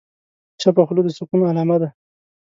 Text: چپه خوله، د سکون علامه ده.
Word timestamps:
چپه 0.61 0.81
خوله، 0.87 1.01
د 1.05 1.07
سکون 1.17 1.39
علامه 1.49 1.77
ده. 1.81 1.89